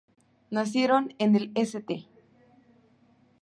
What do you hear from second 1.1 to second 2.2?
en el St.